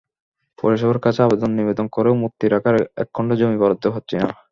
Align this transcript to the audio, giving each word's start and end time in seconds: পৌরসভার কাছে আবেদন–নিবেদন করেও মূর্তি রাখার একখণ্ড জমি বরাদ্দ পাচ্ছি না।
পৌরসভার 0.59 0.99
কাছে 1.05 1.19
আবেদন–নিবেদন 1.23 1.85
করেও 1.95 2.19
মূর্তি 2.21 2.45
রাখার 2.47 2.75
একখণ্ড 3.03 3.29
জমি 3.39 3.57
বরাদ্দ 3.61 3.85
পাচ্ছি 3.93 4.15
না। 4.17 4.27